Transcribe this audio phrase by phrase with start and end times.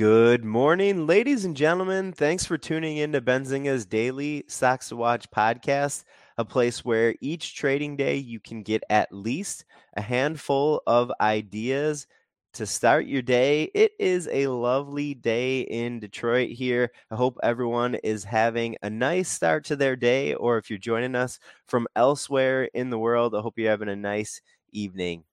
[0.00, 2.12] Good morning, ladies and gentlemen.
[2.12, 6.04] Thanks for tuning in to Benzinga's daily Stocks to Watch podcast,
[6.38, 9.66] a place where each trading day you can get at least
[9.98, 12.06] a handful of ideas
[12.54, 13.64] to start your day.
[13.74, 16.92] It is a lovely day in Detroit here.
[17.10, 21.14] I hope everyone is having a nice start to their day, or if you're joining
[21.14, 24.40] us from elsewhere in the world, I hope you're having a nice
[24.72, 25.24] evening.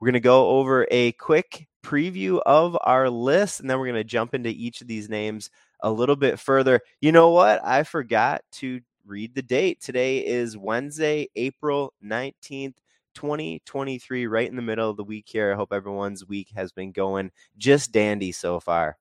[0.00, 3.96] We're going to go over a quick preview of our list, and then we're going
[3.96, 6.80] to jump into each of these names a little bit further.
[7.00, 7.64] You know what?
[7.64, 9.80] I forgot to read the date.
[9.80, 12.74] Today is Wednesday, April 19th.
[13.14, 15.50] 2023, right in the middle of the week here.
[15.52, 18.96] I hope everyone's week has been going just dandy so far.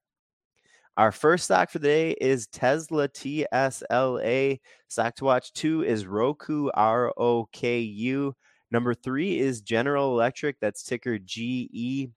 [0.97, 4.59] Our first stock for the day is Tesla TSLA.
[4.87, 8.33] Stock to watch two is Roku R O K U.
[8.71, 10.59] Number three is General Electric.
[10.59, 12.09] That's ticker GE.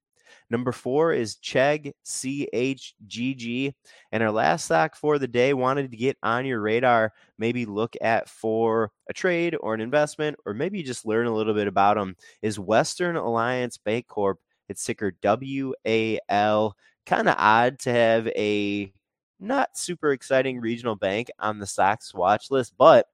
[0.48, 3.74] Number four is Chegg, C H G G.
[4.12, 7.96] And our last stock for the day wanted to get on your radar, maybe look
[8.00, 11.96] at for a trade or an investment, or maybe just learn a little bit about
[11.96, 14.36] them, is Western Alliance Bancorp.
[14.68, 16.76] It's ticker WAL.
[17.06, 18.92] Kind of odd to have a
[19.40, 23.06] not super exciting regional bank on the stocks watch list, but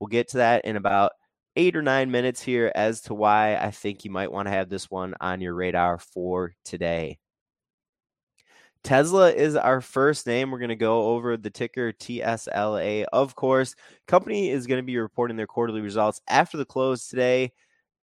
[0.00, 1.12] we'll get to that in about
[1.56, 4.68] eight or nine minutes here as to why I think you might want to have
[4.68, 7.18] this one on your radar for today.
[8.84, 10.50] Tesla is our first name.
[10.50, 13.06] We're going to go over the ticker TSLA.
[13.12, 13.74] Of course,
[14.06, 17.52] company is going to be reporting their quarterly results after the close today.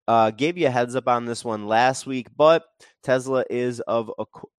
[0.09, 2.65] Uh, gave you a heads up on this one last week, but
[3.03, 4.11] Tesla is of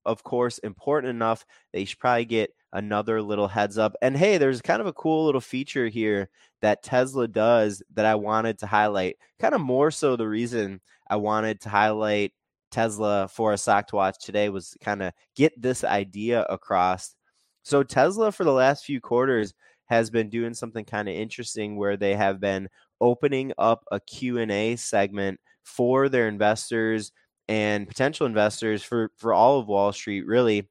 [0.05, 3.93] of course important enough that you should probably get another little heads up.
[4.01, 6.29] And hey, there's kind of a cool little feature here
[6.61, 9.17] that Tesla does that I wanted to highlight.
[9.39, 12.31] Kind of more so the reason I wanted to highlight
[12.71, 17.15] Tesla for a stock to watch today was kind of get this idea across.
[17.63, 19.53] So Tesla for the last few quarters
[19.85, 22.67] has been doing something kind of interesting where they have been
[23.03, 27.11] opening up a Q&A segment for their investors
[27.49, 30.69] and potential investors for for all of Wall Street really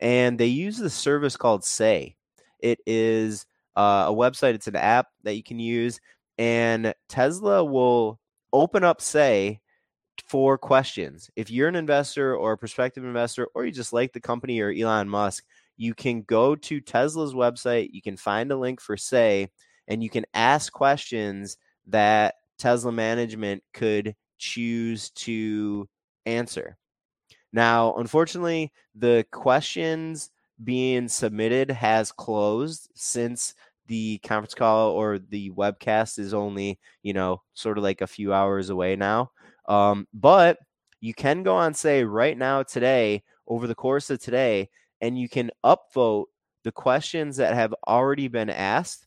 [0.00, 2.16] and they use the service called Say.
[2.60, 3.46] It is
[3.76, 6.00] uh, a website, it's an app that you can use,
[6.36, 8.18] and Tesla will
[8.52, 9.60] open up Say
[10.26, 11.30] for questions.
[11.36, 14.72] If you're an investor or a prospective investor, or you just like the company or
[14.72, 15.44] Elon Musk,
[15.76, 19.48] you can go to Tesla's website, you can find a link for Say,
[19.86, 21.56] and you can ask questions
[21.88, 25.88] that Tesla management could choose to
[26.26, 26.76] answer.
[27.52, 30.30] Now, unfortunately, the questions
[30.62, 33.54] being submitted has closed since
[33.86, 38.32] the conference call or the webcast is only, you know, sort of like a few
[38.32, 39.30] hours away now.
[39.66, 40.58] Um, but
[41.00, 44.68] you can go on, say, right now, today, over the course of today,
[45.00, 46.26] and you can upvote
[46.64, 49.06] the questions that have already been asked.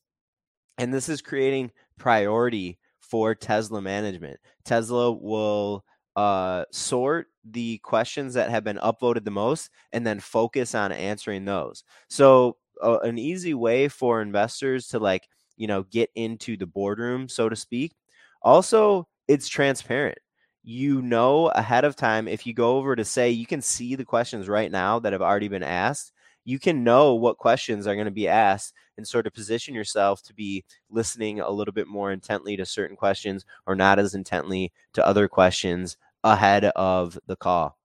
[0.77, 4.39] And this is creating priority for Tesla management.
[4.63, 5.83] Tesla will
[6.15, 11.45] uh, sort the questions that have been upvoted the most and then focus on answering
[11.45, 11.83] those.
[12.09, 17.29] So, uh, an easy way for investors to like, you know, get into the boardroom,
[17.29, 17.93] so to speak.
[18.41, 20.17] Also, it's transparent.
[20.63, 24.05] You know ahead of time if you go over to Say you can see the
[24.05, 26.11] questions right now that have already been asked
[26.43, 30.21] you can know what questions are going to be asked and sort of position yourself
[30.21, 34.71] to be listening a little bit more intently to certain questions or not as intently
[34.93, 37.80] to other questions ahead of the call.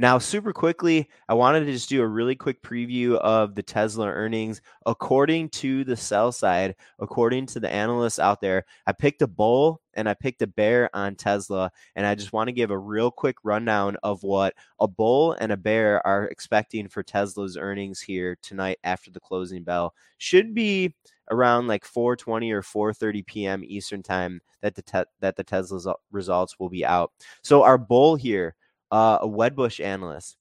[0.00, 4.06] Now, super quickly, I wanted to just do a really quick preview of the Tesla
[4.08, 4.62] earnings.
[4.86, 9.82] According to the sell side, according to the analysts out there, I picked a bull
[9.92, 11.70] and I picked a bear on Tesla.
[11.96, 15.52] And I just want to give a real quick rundown of what a bull and
[15.52, 19.92] a bear are expecting for Tesla's earnings here tonight after the closing bell.
[20.16, 20.94] Should be
[21.30, 23.62] around like 4:20 or 4:30 p.m.
[23.66, 27.12] Eastern time that the te- that the Tesla's results will be out.
[27.42, 28.54] So our bull here
[28.90, 30.36] uh, a Wedbush analyst,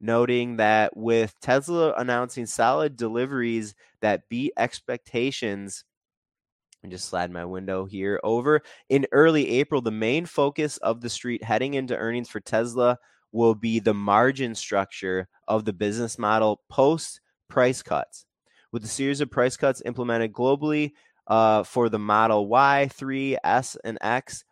[0.00, 5.84] noting that with Tesla announcing solid deliveries that beat expectations.
[6.82, 8.62] And just slide my window here over.
[8.88, 12.98] In early April, the main focus of the street heading into earnings for Tesla
[13.32, 18.26] will be the margin structure of the business model post price cuts.
[18.70, 20.92] With a series of price cuts implemented globally
[21.26, 24.44] uh, for the Model Y, 3, S, and X,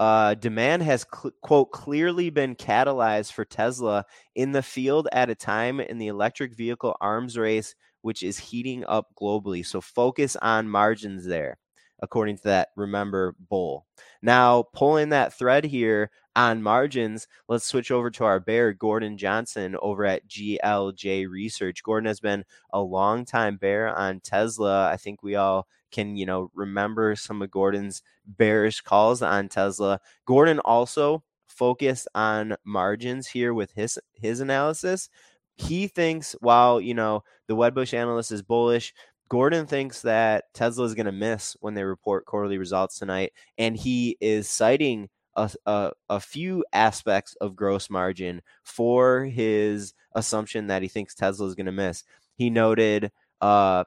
[0.00, 4.04] uh, demand has cl- quote clearly been catalyzed for Tesla
[4.34, 8.84] in the field at a time in the electric vehicle arms race, which is heating
[8.86, 9.64] up globally.
[9.64, 11.58] So focus on margins there.
[12.00, 13.86] According to that remember bull.
[14.22, 19.76] Now, pulling that thread here on margins, let's switch over to our bear, Gordon Johnson,
[19.80, 21.82] over at GLJ Research.
[21.82, 24.90] Gordon has been a long time bear on Tesla.
[24.90, 30.00] I think we all can, you know, remember some of Gordon's bearish calls on Tesla.
[30.26, 35.08] Gordon also focused on margins here with his his analysis.
[35.56, 38.92] He thinks while, you know, the Wedbush analyst is bullish,
[39.28, 43.76] Gordon thinks that Tesla is going to miss when they report quarterly results tonight, and
[43.76, 50.82] he is citing a, a, a, few aspects of gross margin for his assumption that
[50.82, 52.04] he thinks Tesla is going to miss.
[52.36, 53.10] He noted
[53.40, 53.84] uh,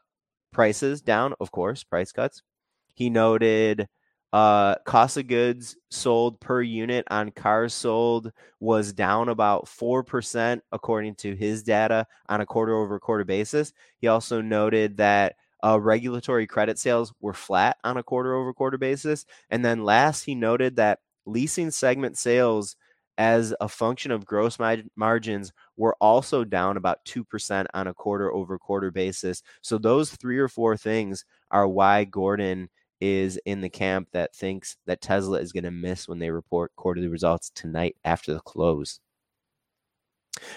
[0.52, 2.42] prices down, of course, price cuts.
[2.96, 3.88] He noted
[4.38, 11.16] uh, cost of goods sold per unit on cars sold was down about 4% according
[11.16, 13.74] to his data on a quarter over quarter basis.
[13.98, 18.78] He also noted that uh, regulatory credit sales were flat on a quarter over quarter
[18.78, 19.26] basis.
[19.50, 22.76] And then last, he noted that leasing segment sales
[23.18, 24.60] as a function of gross
[24.96, 29.42] margins were also down about 2% on a quarter over quarter basis.
[29.64, 34.78] So those three or four things are why Gordon is in the camp that thinks
[34.86, 39.00] that Tesla is going to miss when they report quarterly results tonight after the close.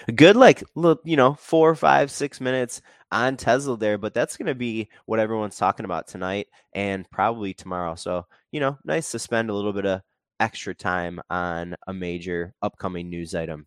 [0.07, 0.63] A good, like,
[1.03, 5.19] you know, four, five, six minutes on Tesla there, but that's going to be what
[5.19, 7.95] everyone's talking about tonight and probably tomorrow.
[7.95, 10.01] So, you know, nice to spend a little bit of
[10.39, 13.65] extra time on a major upcoming news item.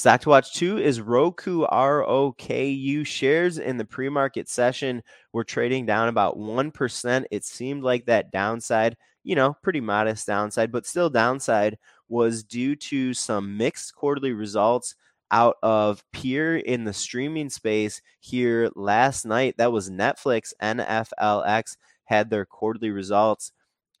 [0.00, 5.02] Stock to watch two is Roku ROKU shares in the pre market session.
[5.34, 7.24] We're trading down about 1%.
[7.30, 11.76] It seemed like that downside, you know, pretty modest downside, but still downside
[12.08, 14.94] was due to some mixed quarterly results
[15.32, 19.54] out of peer in the streaming space here last night.
[19.58, 20.54] That was Netflix.
[20.62, 23.52] NFLX had their quarterly results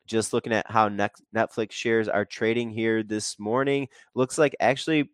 [0.06, 5.10] just looking at how Netflix shares are trading here this morning, looks like actually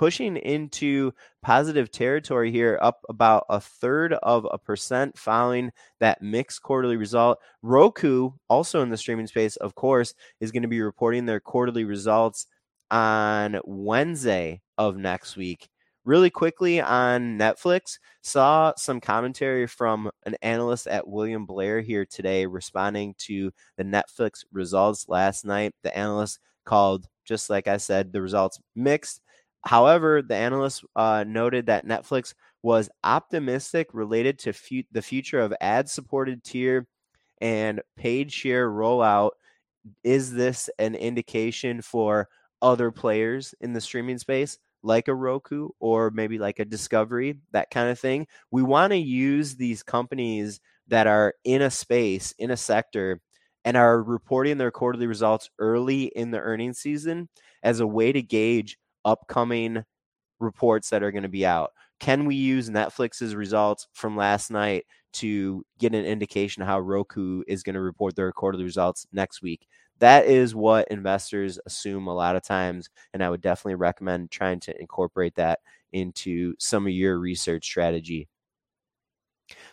[0.00, 1.12] pushing into
[1.42, 7.38] positive territory here, up about a third of a percent following that mixed quarterly result.
[7.60, 11.84] Roku, also in the streaming space, of course, is going to be reporting their quarterly
[11.84, 12.46] results
[12.90, 15.68] on Wednesday of next week
[16.06, 22.46] really quickly on Netflix, saw some commentary from an analyst at William Blair here today
[22.46, 25.74] responding to the Netflix results last night.
[25.82, 29.20] The analyst called, just like I said, the results mixed.
[29.64, 35.54] However, the analyst uh, noted that Netflix was optimistic related to fu- the future of
[35.60, 36.86] ad supported tier
[37.40, 39.30] and paid share rollout.
[40.04, 42.28] Is this an indication for
[42.62, 44.58] other players in the streaming space?
[44.82, 48.26] like a Roku or maybe like a Discovery, that kind of thing.
[48.50, 50.58] We want to use these companies
[50.88, 53.20] that are in a space, in a sector,
[53.66, 57.28] and are reporting their quarterly results early in the earnings season
[57.62, 59.84] as a way to gauge upcoming
[60.40, 61.72] reports that are going to be out.
[62.00, 67.62] Can we use Netflix's results from last night to get an indication how Roku is
[67.62, 69.66] going to report their quarterly results next week?
[70.00, 72.88] that is what investors assume a lot of times.
[73.14, 75.60] And I would definitely recommend trying to incorporate that
[75.92, 78.26] into some of your research strategy.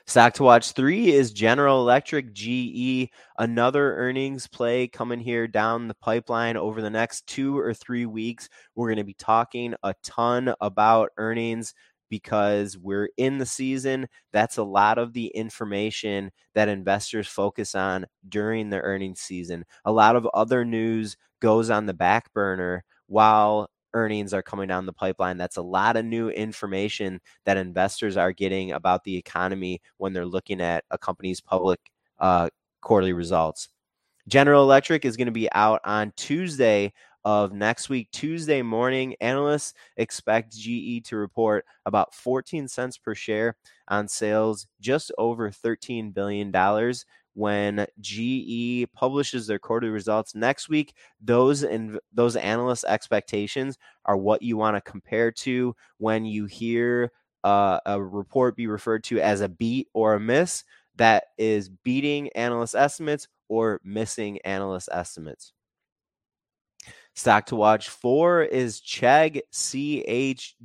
[0.06, 5.96] Stock to watch three is General Electric GE, another earnings play coming here down the
[5.96, 8.48] pipeline over the next two or three weeks.
[8.76, 11.74] We're going to be talking a ton about earnings
[12.10, 14.08] because we're in the season.
[14.32, 19.66] That's a lot of the information that investors focus on during the earnings season.
[19.86, 24.86] A lot of other news goes on the back burner while earnings are coming down
[24.86, 25.38] the pipeline.
[25.38, 30.26] That's a lot of new information that investors are getting about the economy when they're
[30.26, 31.80] looking at a company's public
[32.20, 32.50] uh,
[32.82, 33.70] quarterly results.
[34.28, 36.94] General Electric is going to be out on Tuesday
[37.26, 39.16] of next week, Tuesday morning.
[39.20, 46.14] Analysts expect GE to report about 14 cents per share on sales, just over $13
[46.14, 46.54] billion.
[47.38, 54.42] When GE publishes their quarterly results next week, those and those analyst expectations are what
[54.42, 57.12] you want to compare to when you hear
[57.44, 60.64] uh, a report be referred to as a beat or a miss.
[60.96, 65.54] That is beating analyst estimates or missing analyst estimates.
[67.14, 70.56] Stock to watch four is Chegg CHGG,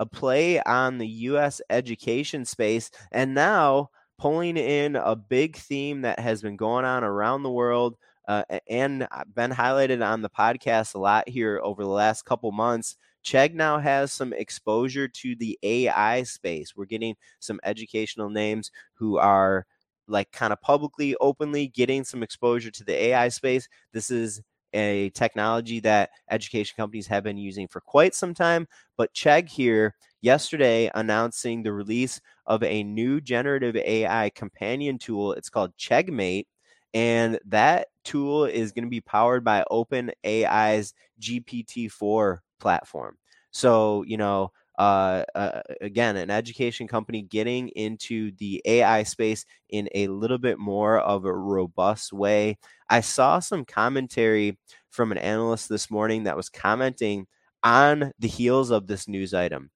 [0.00, 1.60] a play on the U.S.
[1.70, 7.42] education space, and now pulling in a big theme that has been going on around
[7.42, 7.96] the world
[8.28, 12.96] uh, and been highlighted on the podcast a lot here over the last couple months.
[13.24, 16.76] Chegg now has some exposure to the AI space.
[16.76, 19.66] We're getting some educational names who are
[20.08, 23.68] like kind of publicly, openly getting some exposure to the AI space.
[23.92, 24.42] This is
[24.72, 28.68] a technology that education companies have been using for quite some time.
[28.96, 35.32] But Chegg here yesterday announcing the release of a new generative AI companion tool.
[35.32, 36.46] It's called CheggMate.
[36.94, 43.18] And that tool is going to be powered by OpenAI's GPT-4 platform.
[43.50, 49.88] So, you know, uh, uh, again, an education company getting into the AI space in
[49.94, 52.58] a little bit more of a robust way.
[52.88, 54.58] I saw some commentary
[54.90, 57.26] from an analyst this morning that was commenting
[57.62, 59.70] on the heels of this news item.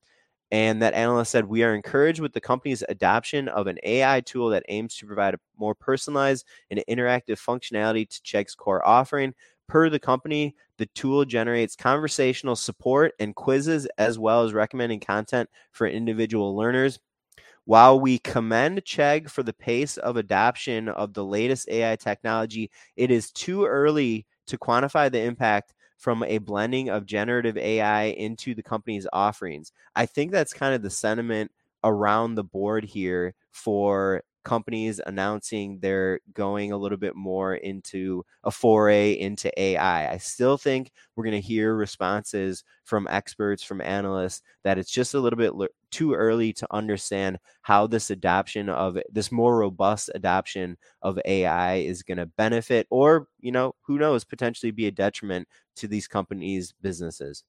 [0.53, 4.49] And that analyst said, We are encouraged with the company's adoption of an AI tool
[4.51, 9.35] that aims to provide a more personalized and interactive functionality to Chegg's core offering.
[9.69, 15.49] Per the company, the tool generates conversational support and quizzes, as well as recommending content
[15.71, 16.99] for individual learners.
[17.65, 23.11] While we commend Chegg for the pace of adoption of the latest AI technology, it
[23.13, 28.63] is too early to quantify the impact from a blending of generative AI into the
[28.63, 29.71] company's offerings.
[29.95, 31.53] I think that's kind of the sentiment
[31.85, 38.51] around the board here for companies announcing they're going a little bit more into a
[38.51, 40.13] foray into AI.
[40.13, 45.15] I still think we're going to hear responses from experts, from analysts, that it's just
[45.15, 45.53] a little bit
[45.91, 52.03] too early to understand how this adoption of this more robust adoption of AI is
[52.03, 56.73] going to benefit or, you know, who knows, potentially be a detriment to these companies'
[56.81, 57.45] businesses.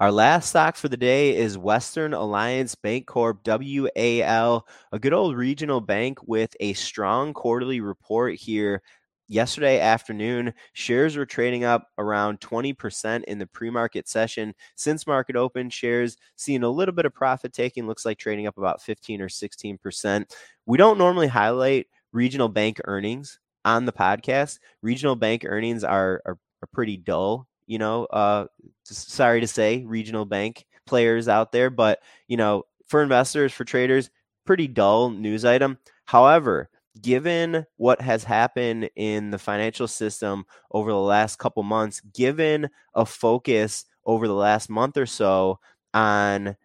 [0.00, 5.80] Our last stock for the day is Western Alliance Bancorp, WAL, a good old regional
[5.80, 8.80] bank with a strong quarterly report here.
[9.26, 14.54] Yesterday afternoon, shares were trading up around 20% in the pre market session.
[14.76, 18.56] Since market open, shares seeing a little bit of profit taking, looks like trading up
[18.56, 20.30] about 15 or 16%.
[20.64, 24.60] We don't normally highlight regional bank earnings on the podcast.
[24.80, 28.46] Regional bank earnings are, are, are pretty dull you know, uh,
[28.84, 34.10] sorry to say, regional bank players out there, but you know, for investors, for traders,
[34.46, 35.78] pretty dull news item.
[36.06, 36.70] However,
[37.00, 43.06] given what has happened in the financial system over the last couple months, given a
[43.06, 45.60] focus over the last month or so
[45.94, 46.56] on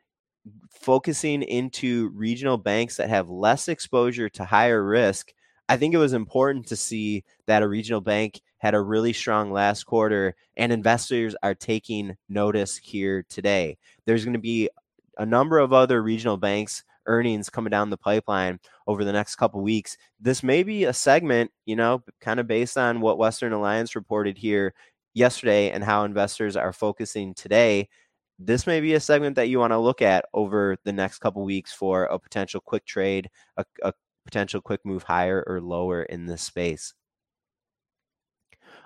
[0.71, 5.33] focusing into regional banks that have less exposure to higher risk,
[5.73, 9.51] I think it was important to see that a regional bank had a really strong
[9.51, 13.79] last quarter, and investors are taking notice here today.
[14.05, 14.69] There's going to be
[15.17, 19.63] a number of other regional banks earnings coming down the pipeline over the next couple
[19.63, 19.97] weeks.
[20.19, 24.37] This may be a segment, you know, kind of based on what Western Alliance reported
[24.37, 24.75] here
[25.15, 27.89] yesterday and how investors are focusing today.
[28.37, 31.43] This may be a segment that you want to look at over the next couple
[31.43, 33.27] weeks for a potential quick trade,
[33.57, 33.93] a, a
[34.25, 36.93] potential quick move higher or lower in this space.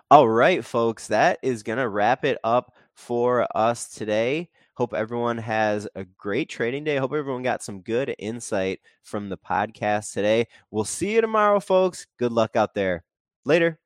[0.09, 4.49] All right, folks, that is going to wrap it up for us today.
[4.75, 6.97] Hope everyone has a great trading day.
[6.97, 10.47] Hope everyone got some good insight from the podcast today.
[10.71, 12.07] We'll see you tomorrow, folks.
[12.17, 13.03] Good luck out there.
[13.43, 13.79] Later.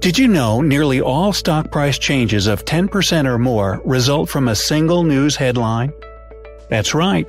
[0.00, 4.54] Did you know nearly all stock price changes of 10% or more result from a
[4.54, 5.92] single news headline?
[6.68, 7.28] That's right.